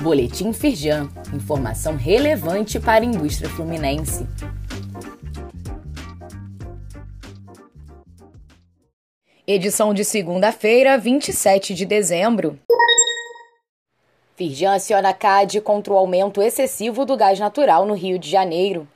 Boletim 0.00 0.50
Firjan, 0.54 1.10
informação 1.34 1.94
relevante 1.94 2.80
para 2.80 3.04
a 3.04 3.06
indústria 3.06 3.50
fluminense. 3.50 4.26
Edição 9.46 9.92
de 9.92 10.02
segunda-feira, 10.02 10.96
27 10.96 11.74
de 11.74 11.84
dezembro. 11.84 12.58
Firjan 14.36 14.72
aciona 14.72 15.10
a 15.10 15.12
CAD 15.12 15.60
contra 15.60 15.92
o 15.92 15.98
aumento 15.98 16.40
excessivo 16.40 17.04
do 17.04 17.14
gás 17.14 17.38
natural 17.38 17.84
no 17.84 17.92
Rio 17.92 18.18
de 18.18 18.30
Janeiro. 18.30 18.88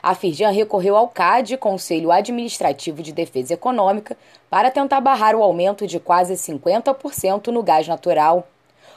A 0.00 0.14
Firjan 0.14 0.50
recorreu 0.50 0.96
ao 0.96 1.08
CAD, 1.08 1.56
Conselho 1.56 2.12
Administrativo 2.12 3.02
de 3.02 3.12
Defesa 3.12 3.54
Econômica, 3.54 4.16
para 4.48 4.70
tentar 4.70 5.00
barrar 5.00 5.34
o 5.34 5.42
aumento 5.42 5.88
de 5.88 5.98
quase 5.98 6.34
50% 6.34 7.48
no 7.48 7.64
gás 7.64 7.88
natural. 7.88 8.46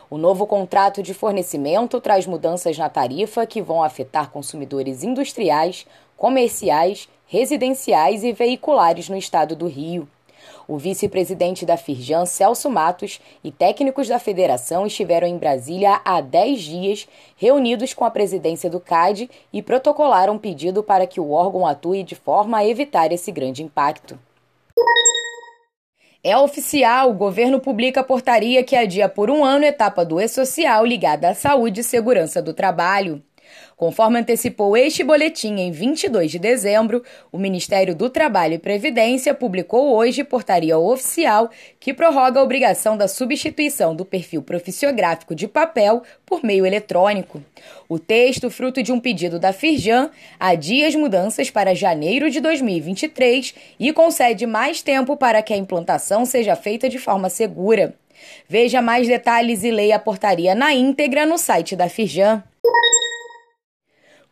O 0.08 0.18
novo 0.20 0.46
contrato 0.46 1.02
de 1.02 1.16
fornecimento 1.16 2.00
traz 2.00 2.28
mudanças 2.28 2.78
na 2.78 2.88
tarifa 2.88 3.46
que 3.48 3.62
vão 3.62 3.82
afetar 3.82 4.30
consumidores 4.30 5.04
industriais, 5.04 5.88
comerciais, 6.16 7.10
residenciais 7.26 8.24
e 8.24 8.32
veiculares 8.32 9.10
no 9.10 9.18
estado 9.18 9.56
do 9.56 9.66
Rio. 9.66 10.08
O 10.68 10.78
vice-presidente 10.78 11.66
da 11.66 11.76
Firjan, 11.76 12.26
Celso 12.26 12.70
Matos, 12.70 13.20
e 13.44 13.52
técnicos 13.52 14.08
da 14.08 14.20
federação 14.20 14.86
estiveram 14.86 15.28
em 15.28 15.38
Brasília 15.38 16.00
há 16.06 16.22
10 16.22 16.62
dias, 16.62 17.08
reunidos 17.36 17.94
com 17.94 18.06
a 18.06 18.12
presidência 18.12 18.70
do 18.70 18.80
CAD 18.80 19.30
e 19.52 19.62
protocolaram 19.62 20.38
pedido 20.38 20.84
para 20.84 21.08
que 21.08 21.20
o 21.20 21.32
órgão 21.32 21.66
atue 21.66 22.04
de 22.04 22.16
forma 22.16 22.58
a 22.58 22.66
evitar 22.66 23.12
esse 23.12 23.32
grande 23.32 23.64
impacto. 23.64 24.20
É 26.28 26.36
oficial, 26.36 27.12
o 27.12 27.14
governo 27.14 27.60
publica 27.60 28.04
portaria 28.04 28.64
que 28.64 28.76
adia 28.76 29.08
por 29.08 29.30
um 29.30 29.46
ano 29.46 29.64
etapa 29.64 30.04
do 30.04 30.20
E-Social 30.20 30.84
ligada 30.84 31.30
à 31.30 31.36
saúde 31.36 31.82
e 31.82 31.84
segurança 31.84 32.42
do 32.42 32.52
trabalho. 32.52 33.22
Conforme 33.76 34.20
antecipou 34.20 34.78
este 34.78 35.04
boletim 35.04 35.56
em 35.58 35.72
22 35.72 36.32
de 36.32 36.40
dezembro, 36.40 37.04
o 37.32 37.38
Ministério 37.38 37.94
do 37.94 38.10
Trabalho 38.10 38.54
e 38.54 38.60
Previdência 38.60 39.34
publicou 39.34 39.94
hoje 39.94 40.24
portaria 40.24 40.78
oficial 40.78 41.50
que 41.80 41.94
prorroga 41.94 42.40
a 42.40 42.44
obrigação 42.44 42.96
da 42.96 43.08
substituição 43.08 43.94
do 43.94 44.06
perfil 44.06 44.42
profissiográfico 44.42 45.36
de 45.36 45.48
papel 45.48 46.04
por 46.26 46.44
meio 46.44 46.66
eletrônico. 46.66 47.44
O 47.90 48.00
texto, 48.00 48.50
fruto 48.50 48.82
de 48.82 48.92
um 48.92 49.00
pedido 49.00 49.40
da 49.40 49.52
Firjan, 49.52 50.10
adia 50.40 50.88
as 50.88 50.96
mudanças 50.96 51.50
para 51.50 51.76
janeiro 51.76 52.30
de 52.30 52.40
2023 52.40 53.54
e 53.80 53.92
concede 53.92 54.46
mais 54.46 54.82
tempo 54.82 55.18
para 55.18 55.42
que 55.42 55.54
a 55.54 55.58
implantação 55.58 56.26
seja 56.26 56.56
feita 56.56 56.88
de 56.88 56.98
forma 56.98 57.30
segura. 57.30 57.94
Veja 58.48 58.82
mais 58.82 59.08
detalhes 59.08 59.64
e 59.64 59.72
leia 59.72 59.98
a 59.98 60.00
portaria 60.00 60.56
na 60.56 60.74
íntegra 60.74 61.26
no 61.26 61.38
site 61.38 61.76
da 61.76 61.90
Firjan. 61.90 62.44